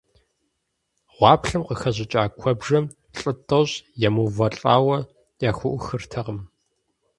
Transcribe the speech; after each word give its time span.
Гъуаплъэм 1.15 1.63
къыхэщӀыкӀа 1.67 2.23
куэбжэм 2.39 2.85
лӀы 3.17 3.31
тӀощӀ 3.47 3.75
емыувэлӀауэ 4.07 4.97
яхуӀухыртэкъым. 5.49 6.39